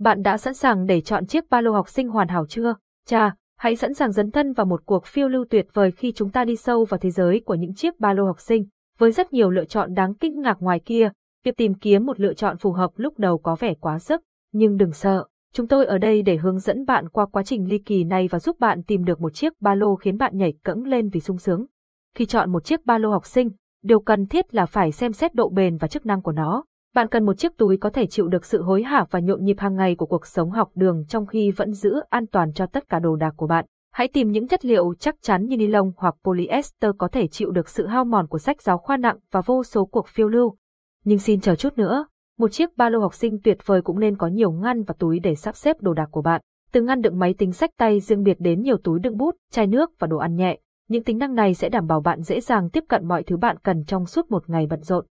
Bạn 0.00 0.22
đã 0.22 0.38
sẵn 0.38 0.54
sàng 0.54 0.86
để 0.86 1.00
chọn 1.00 1.26
chiếc 1.26 1.50
ba 1.50 1.60
lô 1.60 1.72
học 1.72 1.88
sinh 1.88 2.08
hoàn 2.08 2.28
hảo 2.28 2.46
chưa? 2.46 2.74
Cha, 3.06 3.34
hãy 3.58 3.76
sẵn 3.76 3.94
sàng 3.94 4.12
dấn 4.12 4.30
thân 4.30 4.52
vào 4.52 4.66
một 4.66 4.86
cuộc 4.86 5.06
phiêu 5.06 5.28
lưu 5.28 5.44
tuyệt 5.50 5.66
vời 5.72 5.90
khi 5.90 6.12
chúng 6.12 6.30
ta 6.30 6.44
đi 6.44 6.56
sâu 6.56 6.84
vào 6.84 6.98
thế 6.98 7.10
giới 7.10 7.40
của 7.40 7.54
những 7.54 7.74
chiếc 7.74 8.00
ba 8.00 8.12
lô 8.12 8.26
học 8.26 8.40
sinh. 8.40 8.64
Với 8.98 9.12
rất 9.12 9.32
nhiều 9.32 9.50
lựa 9.50 9.64
chọn 9.64 9.94
đáng 9.94 10.14
kinh 10.14 10.40
ngạc 10.40 10.56
ngoài 10.60 10.80
kia, 10.80 11.10
việc 11.44 11.56
tìm 11.56 11.74
kiếm 11.74 12.06
một 12.06 12.20
lựa 12.20 12.34
chọn 12.34 12.56
phù 12.56 12.72
hợp 12.72 12.90
lúc 12.96 13.18
đầu 13.18 13.38
có 13.38 13.56
vẻ 13.56 13.74
quá 13.74 13.98
sức, 13.98 14.22
nhưng 14.52 14.76
đừng 14.76 14.92
sợ. 14.92 15.26
Chúng 15.52 15.68
tôi 15.68 15.86
ở 15.86 15.98
đây 15.98 16.22
để 16.22 16.36
hướng 16.36 16.58
dẫn 16.58 16.84
bạn 16.84 17.08
qua 17.08 17.26
quá 17.26 17.42
trình 17.42 17.68
ly 17.68 17.78
kỳ 17.78 18.04
này 18.04 18.28
và 18.28 18.38
giúp 18.38 18.58
bạn 18.58 18.82
tìm 18.82 19.04
được 19.04 19.20
một 19.20 19.34
chiếc 19.34 19.60
ba 19.60 19.74
lô 19.74 19.96
khiến 19.96 20.16
bạn 20.16 20.36
nhảy 20.36 20.54
cẫng 20.64 20.82
lên 20.84 21.08
vì 21.08 21.20
sung 21.20 21.38
sướng. 21.38 21.66
Khi 22.14 22.26
chọn 22.26 22.52
một 22.52 22.64
chiếc 22.64 22.86
ba 22.86 22.98
lô 22.98 23.10
học 23.10 23.26
sinh, 23.26 23.50
điều 23.82 24.00
cần 24.00 24.26
thiết 24.26 24.54
là 24.54 24.66
phải 24.66 24.92
xem 24.92 25.12
xét 25.12 25.34
độ 25.34 25.48
bền 25.48 25.76
và 25.76 25.88
chức 25.88 26.06
năng 26.06 26.22
của 26.22 26.32
nó. 26.32 26.64
Bạn 26.94 27.08
cần 27.08 27.26
một 27.26 27.38
chiếc 27.38 27.56
túi 27.56 27.76
có 27.76 27.90
thể 27.90 28.06
chịu 28.06 28.28
được 28.28 28.44
sự 28.44 28.62
hối 28.62 28.82
hả 28.82 29.04
và 29.10 29.20
nhộn 29.20 29.44
nhịp 29.44 29.58
hàng 29.58 29.76
ngày 29.76 29.94
của 29.94 30.06
cuộc 30.06 30.26
sống 30.26 30.50
học 30.50 30.70
đường 30.74 31.04
trong 31.08 31.26
khi 31.26 31.50
vẫn 31.50 31.72
giữ 31.72 32.00
an 32.08 32.26
toàn 32.26 32.52
cho 32.52 32.66
tất 32.66 32.88
cả 32.88 32.98
đồ 32.98 33.16
đạc 33.16 33.34
của 33.36 33.46
bạn. 33.46 33.64
Hãy 33.92 34.08
tìm 34.08 34.30
những 34.30 34.48
chất 34.48 34.64
liệu 34.64 34.94
chắc 34.98 35.16
chắn 35.22 35.46
như 35.46 35.56
ni 35.56 35.68
hoặc 35.96 36.14
polyester 36.24 36.90
có 36.98 37.08
thể 37.08 37.26
chịu 37.26 37.50
được 37.50 37.68
sự 37.68 37.86
hao 37.86 38.04
mòn 38.04 38.26
của 38.26 38.38
sách 38.38 38.62
giáo 38.62 38.78
khoa 38.78 38.96
nặng 38.96 39.16
và 39.32 39.40
vô 39.40 39.64
số 39.64 39.84
cuộc 39.84 40.08
phiêu 40.08 40.28
lưu. 40.28 40.56
Nhưng 41.04 41.18
xin 41.18 41.40
chờ 41.40 41.54
chút 41.54 41.78
nữa, 41.78 42.06
một 42.38 42.52
chiếc 42.52 42.76
ba 42.76 42.88
lô 42.88 43.00
học 43.00 43.14
sinh 43.14 43.38
tuyệt 43.44 43.58
vời 43.66 43.82
cũng 43.82 44.00
nên 44.00 44.16
có 44.16 44.26
nhiều 44.26 44.52
ngăn 44.52 44.82
và 44.82 44.94
túi 44.98 45.20
để 45.20 45.34
sắp 45.34 45.56
xếp 45.56 45.76
đồ 45.80 45.94
đạc 45.94 46.08
của 46.10 46.22
bạn. 46.22 46.40
Từ 46.72 46.82
ngăn 46.82 47.00
đựng 47.00 47.18
máy 47.18 47.34
tính 47.38 47.52
sách 47.52 47.70
tay 47.78 48.00
riêng 48.00 48.22
biệt 48.22 48.36
đến 48.40 48.62
nhiều 48.62 48.76
túi 48.84 49.00
đựng 49.00 49.16
bút, 49.16 49.36
chai 49.52 49.66
nước 49.66 49.90
và 49.98 50.06
đồ 50.06 50.16
ăn 50.16 50.36
nhẹ. 50.36 50.58
Những 50.88 51.04
tính 51.04 51.18
năng 51.18 51.34
này 51.34 51.54
sẽ 51.54 51.68
đảm 51.68 51.86
bảo 51.86 52.00
bạn 52.00 52.22
dễ 52.22 52.40
dàng 52.40 52.70
tiếp 52.70 52.84
cận 52.88 53.08
mọi 53.08 53.22
thứ 53.22 53.36
bạn 53.36 53.56
cần 53.62 53.84
trong 53.84 54.06
suốt 54.06 54.30
một 54.30 54.50
ngày 54.50 54.66
bận 54.66 54.82
rộn. 54.82 55.06